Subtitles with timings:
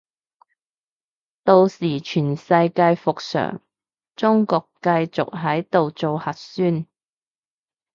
[1.43, 3.61] 到時全世界復常，
[4.15, 6.87] 中國繼續喺度做核酸